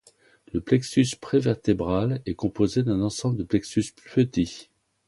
[0.51, 4.71] Le plexus prévertébral est composé d'un ensemble de plexus plus petits.